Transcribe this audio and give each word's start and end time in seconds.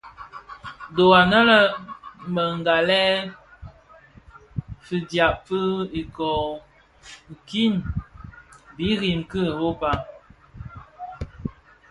Dho 0.95 1.05
anë 1.17 1.39
a 1.55 1.57
më 2.33 2.45
ghalèn, 2.67 3.25
fidyab 4.85 5.33
fi 5.47 5.59
ikōō, 6.01 6.39
kiň 7.47 7.73
biriň 8.75 9.19
ki 9.31 9.39
Europa. 9.51 9.91